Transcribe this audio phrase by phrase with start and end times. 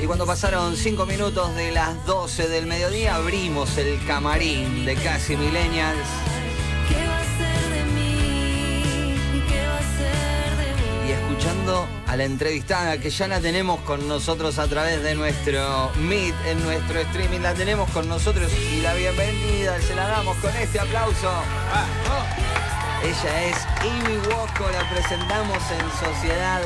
[0.00, 5.36] Y cuando pasaron 5 minutos de las 12 del mediodía, abrimos el camarín de Casi
[5.36, 6.06] Millennials.
[6.88, 9.42] ¿Qué va a ser de mí?
[9.48, 11.08] ¿Qué va a ser de vos?
[11.08, 15.90] Y escuchando a la entrevistada que ya la tenemos con nosotros a través de nuestro
[15.96, 20.54] Meet, en nuestro streaming, la tenemos con nosotros y la bienvenida se la damos con
[20.56, 21.28] este aplauso.
[23.02, 26.62] Ella es Amy Wasco, la presentamos en Sociedad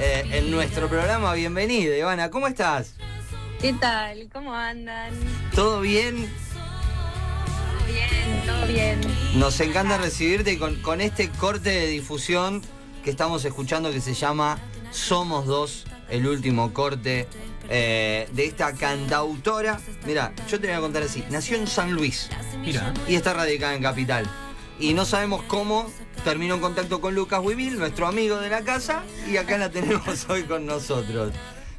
[0.00, 1.34] eh, en nuestro programa.
[1.34, 2.94] Bienvenida, Ivana, ¿cómo estás?
[3.60, 4.30] ¿Qué tal?
[4.32, 5.12] ¿Cómo andan?
[5.54, 6.16] ¿Todo bien?
[7.86, 9.00] Bien, todo bien.
[9.34, 12.62] Nos encanta recibirte con, con este corte de difusión
[13.04, 14.58] que estamos escuchando que se llama
[14.90, 17.28] Somos Dos, el último corte
[17.68, 19.78] eh, de esta cantautora.
[20.06, 22.30] Mira, yo te voy a contar así, nació en San Luis
[22.62, 22.94] Mira.
[23.06, 24.26] y está radicada en Capital.
[24.78, 25.92] Y no sabemos cómo
[26.22, 30.26] terminó en contacto con Lucas Huivil, nuestro amigo de la casa, y acá la tenemos
[30.28, 31.32] hoy con nosotros.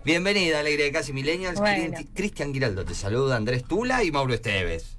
[0.03, 1.59] Bienvenida, Alegre de Casi Millennials.
[1.59, 1.97] Bueno.
[2.13, 4.97] Cristian Giraldo te saluda, Andrés Tula y Mauro Esteves.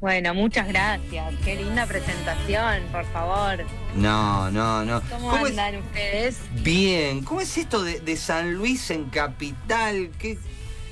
[0.00, 1.34] Bueno, muchas gracias.
[1.44, 3.64] Qué linda presentación, por favor.
[3.96, 5.00] No, no, no.
[5.10, 6.38] ¿Cómo, andan ustedes?
[6.62, 10.10] Bien, ¿cómo es esto de, de San Luis en Capital?
[10.18, 10.38] ¿Qué,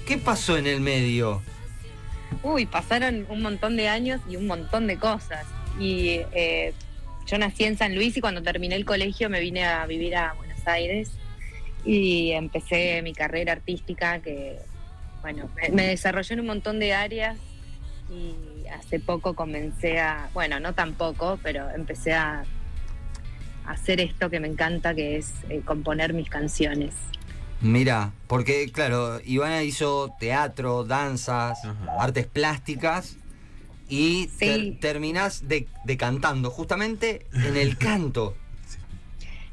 [0.07, 1.43] ¿Qué pasó en el medio?
[2.43, 5.47] Uy, pasaron un montón de años y un montón de cosas.
[5.79, 6.75] Y eh,
[7.27, 10.35] yo nací en San Luis y cuando terminé el colegio me vine a vivir a
[10.35, 11.11] Buenos Aires
[11.85, 14.59] y empecé mi carrera artística que,
[15.21, 17.37] bueno, me, me desarrollé en un montón de áreas
[18.11, 22.45] y hace poco comencé a, bueno, no tan poco, pero empecé a,
[23.65, 26.95] a hacer esto que me encanta, que es eh, componer mis canciones.
[27.61, 31.97] Mira, porque claro, Ivana hizo teatro, danzas, Ajá.
[32.01, 33.17] artes plásticas
[33.93, 34.47] y Sí.
[34.47, 38.35] ter- terminás de, de cantando, justamente en el canto.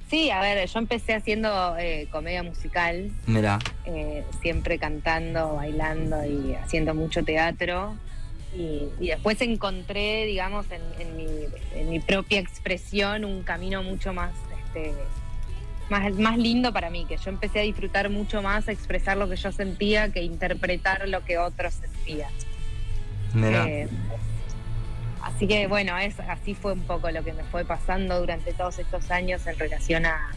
[0.10, 6.56] Sí, a ver, yo empecé haciendo eh, comedia musical, Mira, eh, siempre cantando, bailando y
[6.56, 7.96] haciendo mucho teatro.
[8.56, 11.28] Y, y después encontré, digamos, en, en mi,
[11.76, 14.32] en mi propia expresión un camino mucho más,
[14.66, 14.94] este,
[15.90, 19.28] más, más lindo para mí, que yo empecé a disfrutar mucho más, a expresar lo
[19.30, 22.32] que yo sentía, que interpretar lo que otros sentían.
[23.34, 23.68] mira.
[23.68, 23.88] Eh,
[25.40, 28.78] así que bueno, es, así fue un poco lo que me fue pasando durante todos
[28.78, 30.32] estos años en relación a,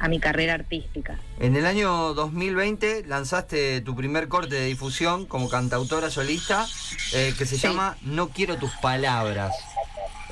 [0.00, 1.18] a mi carrera artística.
[1.40, 6.66] En el año 2020 lanzaste tu primer corte de difusión como cantautora solista
[7.12, 7.66] eh, que se Sí.
[7.68, 9.54] llama No quiero tus palabras.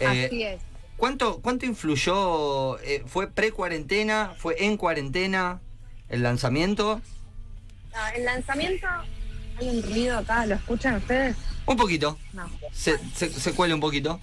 [0.00, 0.60] Eh, así es.
[0.96, 2.78] ¿Cuánto, cuánto influyó?
[2.80, 4.32] eh, ¿Fue pre-cuarentena?
[4.38, 5.60] ¿Fue en cuarentena
[6.08, 7.02] el lanzamiento?
[7.92, 8.86] No, el lanzamiento,
[9.58, 11.36] hay un ruido acá, ¿lo escuchan ustedes?
[11.66, 12.18] Un poquito.
[12.32, 12.50] No.
[12.72, 14.20] Se, se, se cuela un poquito.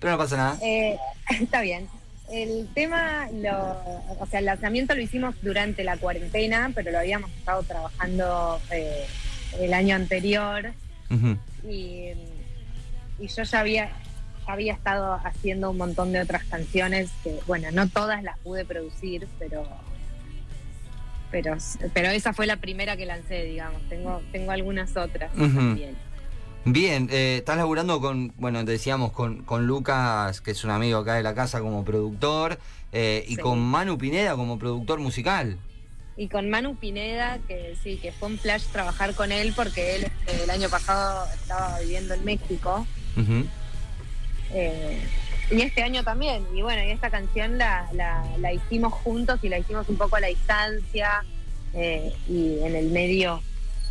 [0.00, 0.58] Pero no pasa nada.
[0.62, 0.98] Eh,
[1.40, 1.88] está bien.
[2.30, 3.76] El tema, lo,
[4.18, 9.06] o sea, el lanzamiento lo hicimos durante la cuarentena, pero lo habíamos estado trabajando eh,
[9.60, 10.72] el año anterior
[11.68, 12.10] y,
[13.20, 13.90] y yo ya había,
[14.44, 19.28] había estado haciendo un montón de otras canciones que, bueno, no todas las pude producir,
[19.38, 19.64] pero
[21.30, 21.56] pero,
[21.94, 23.80] pero esa fue la primera que lancé, digamos.
[23.88, 25.54] Tengo, tengo algunas otras Ujú.
[25.54, 25.96] también.
[26.64, 31.14] Bien, eh, estás laburando con, bueno, decíamos, con, con Lucas, que es un amigo acá
[31.14, 32.58] de la casa como productor,
[32.92, 33.40] eh, y Sí.
[33.40, 35.58] con Manu Pineda como productor musical.
[36.16, 40.04] Y con Manu Pineda, que sí, que fue un flash trabajar con él porque él
[40.04, 42.86] este, el año pasado estaba viviendo en México.
[44.52, 44.98] Eh,
[45.50, 46.44] y este año también.
[46.54, 50.16] Y bueno, y esta canción la, la, la hicimos juntos y la hicimos un poco
[50.16, 51.24] a la distancia.
[51.74, 53.42] eh, y en el medio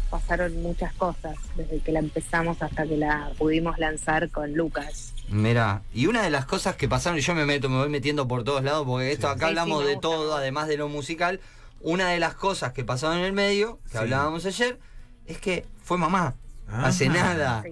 [0.10, 5.14] pasaron muchas cosas, desde que la empezamos hasta que la pudimos lanzar con Lucas.
[5.30, 8.28] Mira, y una de las cosas que pasaron, y yo me meto, me voy metiendo
[8.28, 9.34] por todos lados, porque esto Sí.
[9.34, 11.40] acá Sí, hablamos sí, de todo, además de lo musical.
[11.82, 13.98] Una de las cosas que pasaron en el medio, que Sí.
[13.98, 14.80] hablábamos ayer,
[15.28, 16.36] es que fue mamá.
[16.72, 17.64] Hace nada.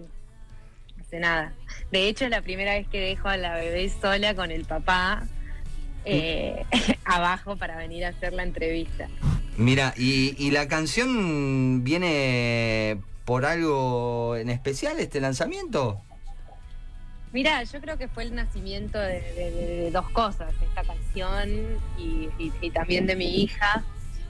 [1.19, 1.53] Nada.
[1.91, 5.24] De hecho, es la primera vez que dejo a la bebé sola con el papá
[6.06, 6.66] eh,
[7.06, 9.07] abajo para venir a hacer la entrevista.
[9.57, 16.01] Mira, y, y la canción viene por algo en especial, este lanzamiento.
[17.31, 21.50] Mira, yo creo que fue el nacimiento de, de- de- de dos cosas, esta canción
[21.98, 23.83] y, y- y también de mi hija.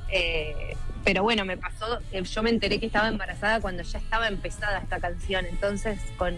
[0.09, 4.27] Eh, pero bueno, me pasó, eh, yo me enteré que estaba embarazada cuando ya estaba
[4.27, 6.37] empezada esta canción, entonces con,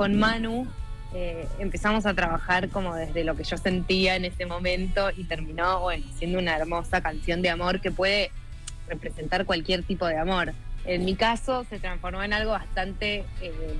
[0.00, 0.66] con Manu
[1.12, 5.88] eh, empezamos a trabajar como desde lo que yo sentía en ese momento y terminó,
[6.16, 8.30] siendo una hermosa canción de amor que puede
[8.88, 10.54] representar cualquier tipo de amor.
[10.86, 13.74] En mi caso se transformó en algo bastante eh,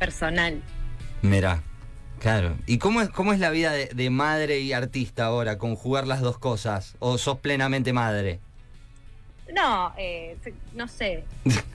[0.00, 0.60] personal.
[1.22, 1.62] Mira,
[2.18, 2.56] claro.
[2.66, 6.20] ¿Y cómo es, cómo es la vida de, de madre y artista ahora, conjugar las
[6.20, 6.96] dos cosas?
[6.98, 8.40] ¿O sos plenamente madre?
[9.54, 10.36] No, eh,
[10.74, 11.24] no sé,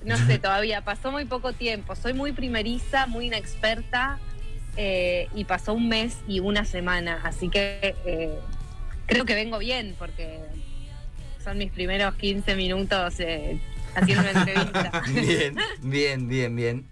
[0.04, 4.20] no sé todavía, pasó muy poco tiempo, soy muy primeriza, muy inexperta
[4.78, 8.38] eh, y pasó un mes y una semana, así que eh,
[9.08, 10.40] creo que vengo bien porque
[11.44, 13.60] son mis primeros 15 minutos eh,
[13.96, 15.04] haciendo una entrevista.
[15.12, 16.86] Bien, bien, bien, bien.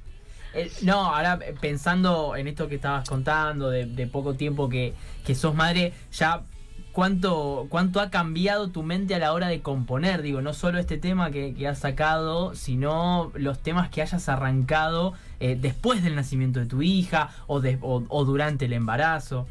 [0.53, 4.93] Eh, no, ahora pensando en esto que estabas contando, de, de poco tiempo que,
[5.25, 6.43] que sos madre, ya
[6.91, 10.97] cuánto, cuánto ha cambiado tu mente a la hora de componer, digo, no solo este
[10.97, 16.59] tema que, que has sacado, sino los temas que hayas arrancado eh, después del nacimiento
[16.59, 19.47] de tu hija o, de- o- durante el embarazo.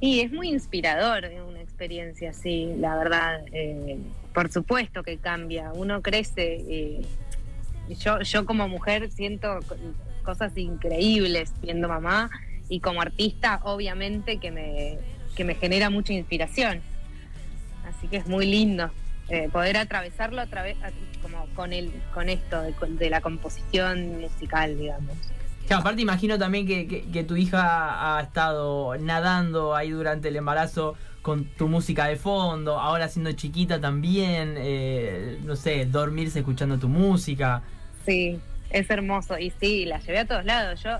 [0.00, 3.40] Y es muy inspirador eh, una experiencia así, la verdad.
[3.52, 3.98] eh,
[4.34, 6.56] por supuesto que cambia, uno crece.
[6.68, 7.02] eh,
[7.98, 9.76] yo, yo como mujer siento co-
[10.24, 12.30] cosas increíbles siendo mamá
[12.68, 14.98] y como artista obviamente que me,
[15.40, 16.82] que me genera mucha inspiración.
[17.88, 18.90] Así que es muy lindo
[19.30, 20.76] eh, poder atravesarlo a través,
[21.22, 25.16] como con, el, con esto de, de la composición musical, digamos.
[25.66, 30.36] Claro, aparte imagino también que, que- que tu hija ha estado nadando ahí durante el
[30.36, 36.78] embarazo con tu música de fondo, ahora siendo chiquita también, eh, no sé, dormirse escuchando
[36.78, 37.62] tu música.
[38.04, 38.38] Sí,
[38.68, 39.38] es hermoso.
[39.38, 40.82] Y sí, la llevé a todos lados.
[40.82, 40.98] Yo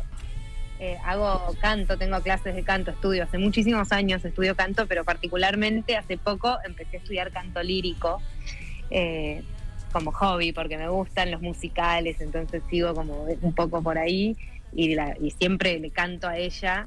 [0.82, 3.24] eh, hago canto, tengo clases de canto, estudio.
[3.24, 8.22] Hace muchísimos años estudio canto, pero particularmente hace poco empecé a estudiar canto lírico
[8.88, 9.42] eh,
[9.92, 14.38] como hobby, porque me gustan los musicales, entonces sigo como un poco por ahí
[14.72, 14.96] y,
[15.38, 16.86] siempre le canto a ella,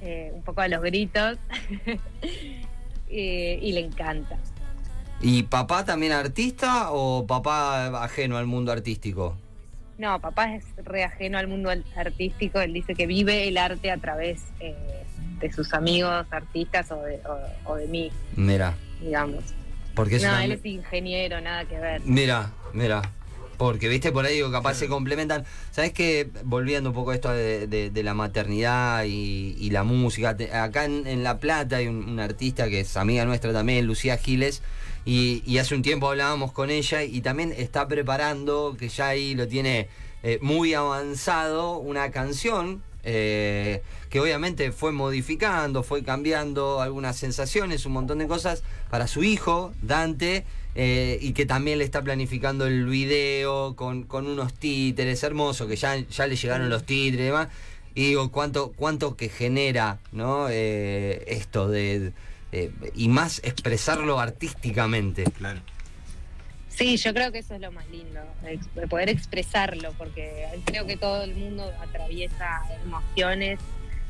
[0.00, 1.36] eh, un poco a los gritos,
[3.10, 4.38] y le encanta.
[5.20, 9.36] ¿Y papá también artista o papá ajeno al mundo artístico?
[10.00, 12.58] No, papá es re ajeno al mundo artístico.
[12.60, 14.74] Él dice que vive el arte a través eh,
[15.40, 17.20] de sus amigos artistas o de,
[17.66, 19.44] o, o de mí, Mira, digamos.
[19.94, 22.00] porque no, una- él es ingeniero, nada que ver.
[22.06, 23.02] Mira, mira.
[23.60, 25.44] Porque, viste, por ahí digo, capaz se complementan.
[25.70, 26.30] ¿Sabes qué?
[26.44, 30.34] Volviendo un poco a esto de, de- de la maternidad y, y la música.
[30.34, 33.86] te- acá en, en La Plata hay un, un artista que es amiga nuestra también,
[33.86, 34.62] Lucía Giles.
[35.04, 39.34] Y, y hace un tiempo hablábamos con ella y también está preparando, que ya ahí
[39.34, 39.88] lo tiene
[40.22, 47.92] eh, muy avanzado, una canción eh, que obviamente fue modificando, fue cambiando algunas sensaciones, un
[47.92, 52.86] montón de cosas para su hijo, Dante, eh, y que también le está planificando el
[52.86, 57.48] video con, con unos títeres hermosos, que ya, ya le llegaron los títeres y demás.
[57.94, 60.46] Y digo, cuánto, cuánto que genera ¿no?
[60.48, 62.12] Eh, esto de,
[62.52, 65.24] de- y más expresarlo artísticamente.
[65.24, 65.60] Claro.
[66.68, 70.96] Sí, yo creo que eso es lo más lindo, ex- poder expresarlo, porque creo que
[70.96, 73.58] todo el mundo atraviesa emociones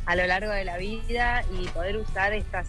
[0.07, 2.69] a lo largo de la vida y poder usar estas,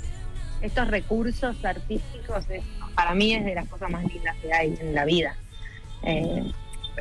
[0.61, 2.63] estos recursos artísticos es-
[2.95, 5.35] para mí es de las cosas más lindas que hay en la vida.
[6.03, 6.51] Eh,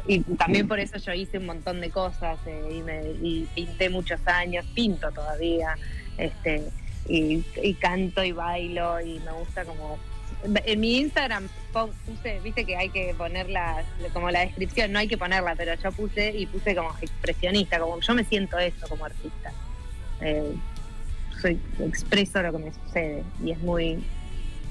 [0.07, 3.91] y también por eso yo hice un montón de cosas eh, y, me, y pinté
[3.91, 5.77] muchos años, pinto todavía,
[6.17, 6.63] este,
[7.09, 9.99] y, y canto y bailo y me gusta como
[10.43, 15.09] en mi Instagram puse, viste que hay que poner la, como la descripción, no hay
[15.09, 19.05] que ponerla, pero yo puse y puse como expresionista, como yo me siento eso como
[19.05, 19.53] artista.
[20.21, 20.55] Eh,
[21.41, 24.03] soy, expreso lo que me sucede y es muy,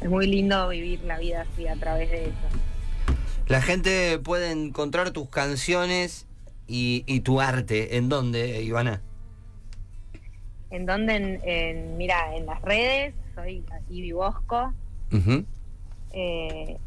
[0.01, 2.34] es muy lindo vivir la vida así a través de eso.
[3.48, 6.27] La gente puede encontrar tus canciones
[6.68, 7.98] y, y tu arte.
[7.98, 9.01] ¿En dónde, Ivana?
[10.70, 14.74] En donde, en, en- mira, en las redes soy Ivy Bosco.
[16.12, 16.77] Eh,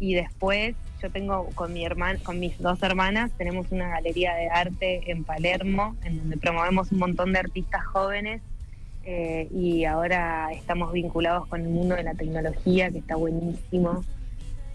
[0.00, 4.48] y después yo tengo con mi hermana, con mis dos hermanas, tenemos una galería de
[4.48, 8.42] arte en Palermo, en donde promovemos un montón de artistas jóvenes
[9.12, 14.04] eh, y ahora estamos vinculados con el mundo de la tecnología, que está buenísimo,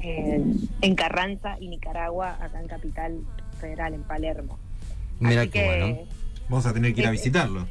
[0.02, 0.44] eh,
[0.82, 3.20] en Carranza y Nicaragua, acá en Capital
[3.62, 4.60] Federal, en Palermo.
[5.22, 6.00] Mira Así qué que, bueno.
[6.50, 7.66] Vamos a tener que ir a Eh, visitarlo.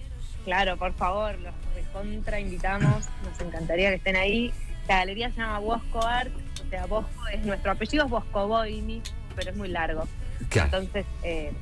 [0.47, 4.51] Claro, por favor, los recontra invitamos, nos encantaría que estén ahí.
[4.89, 6.33] La galería se llama Bosco Art,
[6.67, 9.03] o sea, Bosco es nuestro apellido es Bosco Boini,
[9.37, 10.05] pero es muy largo.
[10.49, 10.79] Claro.
[10.79, 11.53] Entonces, eh,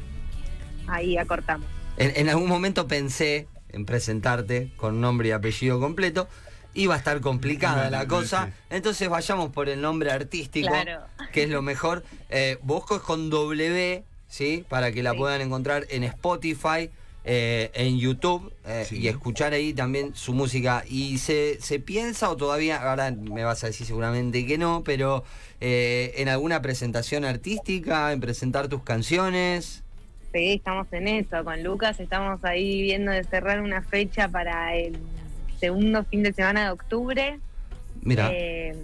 [0.86, 1.66] ahí acortamos.
[1.96, 6.28] En, en algún momento pensé en presentarte con nombre y apellido completo.
[6.74, 8.50] Iba a estar complicada la cosa.
[8.70, 11.02] Entonces vayamos por el nombre artístico, Claro.
[11.32, 12.02] que es lo mejor.
[12.30, 14.64] Eh, Bosco es con W, ¿sí?
[14.68, 15.18] Para que la Sí.
[15.18, 16.88] puedan encontrar en Spotify,
[17.24, 18.96] eh, en YouTube eh, Sí.
[18.98, 20.82] y escuchar ahí también su música.
[20.88, 25.24] Y se, se piensa, o todavía, ahora me vas a decir seguramente que no, pero
[25.60, 29.82] eh, en alguna presentación artística, en presentar tus canciones.
[30.32, 31.44] Sí, estamos en eso.
[31.44, 34.98] Con Lucas estamos ahí viendo de cerrar una fecha para el
[35.60, 37.38] segundo fin de semana de octubre.
[38.00, 38.30] Mira.
[38.32, 38.74] Eh,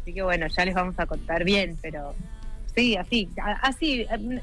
[0.00, 2.14] así que bueno, ya les vamos a contar bien, pero
[2.74, 3.28] sí, así,
[3.62, 4.40] así, em,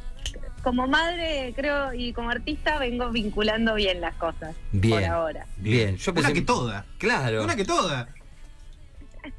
[0.63, 4.93] como madre creo y como artista vengo vinculando bien las cosas Bien.
[4.93, 5.45] por ahora.
[5.57, 6.85] Bien, yo Una pensé que toda.
[7.00, 7.43] Claro.
[7.43, 8.07] Una que toda.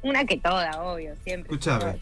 [0.01, 1.53] Una que toda, obvio, siempre.
[1.53, 1.97] Escuchame.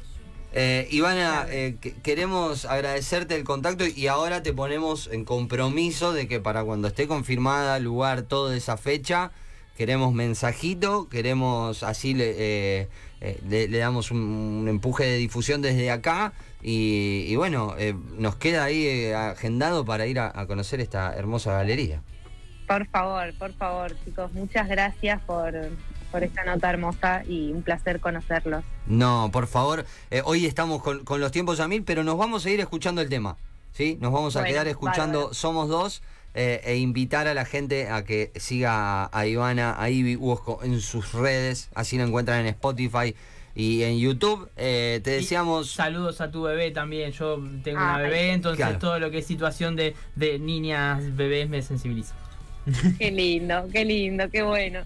[0.58, 6.30] Eh, Ivana, eh, que- queremos agradecerte el contacto y ahora te ponemos en compromiso de
[6.30, 9.32] que para cuando esté confirmada lugar, toda esa fecha,
[9.78, 12.88] queremos mensajito, queremos así le, eh,
[13.20, 16.32] eh, le, le damos un, un empuje de difusión desde acá
[16.64, 17.76] y, y bueno,
[18.18, 22.02] nos queda ahí agendado para ir a, a conocer esta hermosa galería.
[22.66, 25.54] Por favor, por favor, chicos, muchas gracias por,
[26.16, 28.64] por esta nota hermosa y un placer conocerlos.
[28.88, 32.46] No, por favor, eh, hoy estamos con, con los tiempos a mil, pero nos vamos
[32.46, 33.36] a ir escuchando el tema,
[33.74, 33.98] ¿sí?
[34.00, 35.34] Nos vamos a Bueno, quedar escuchando bárbaro.
[35.34, 36.02] Somos Dos
[36.34, 40.80] eh, e invitar a la gente a que siga a Ivana, a Ivy Uosco en
[40.80, 43.14] sus redes, así lo encuentran en Spotify
[43.54, 44.50] y en YouTube.
[44.56, 45.72] Eh, te Y deseamos...
[45.72, 47.12] Saludos a tu bebé también.
[47.12, 48.80] Yo tengo una bebé, entonces claro.
[48.80, 52.16] todo lo que es situación de, de niñas, bebés me sensibiliza.
[52.98, 54.80] Qué lindo, qué lindo, qué bueno.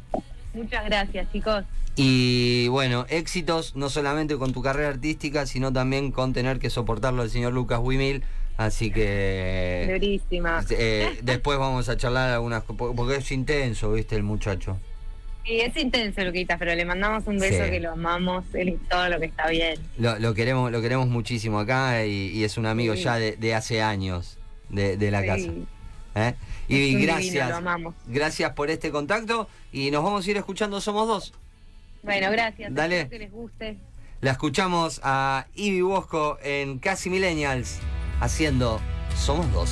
[0.53, 1.63] Muchas gracias, chicos.
[1.95, 7.21] Y bueno, éxitos no solamente con tu carrera artística, sino también con tener que soportarlo
[7.21, 8.23] al señor Lucas Wimil.
[8.57, 9.87] Así que...
[9.89, 10.63] Durísima.
[10.71, 14.77] eh, después vamos a charlar algunas porque es intenso, viste, el muchacho.
[15.45, 17.71] Sí, es intenso, Luquita, pero le mandamos un beso Sí.
[17.71, 19.75] que lo amamos, él y todo lo que está bien.
[19.97, 23.03] Lo, lo queremos, lo queremos muchísimo acá y, y es un amigo Sí.
[23.03, 24.37] ya de, de hace años
[24.69, 25.51] de, de la Sí, casa.
[26.19, 26.35] ¿Eh?
[26.67, 27.95] es Y divino, gracias, lo amamos.
[28.07, 31.33] gracias por este contacto y nos vamos a ir escuchando Somos Dos.
[32.03, 32.73] Bueno, gracias.
[32.73, 33.01] Dale.
[33.01, 33.77] espero que les guste.
[34.21, 37.79] La escuchamos a Ivy Bosco en Casi Millennials
[38.19, 38.79] haciendo
[39.15, 39.69] Somos Dos.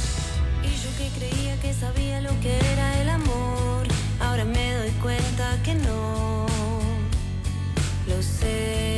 [0.63, 3.87] Y yo que creía que sabía lo que era el amor,
[4.19, 6.45] ahora me doy cuenta que no
[8.07, 8.96] lo sé.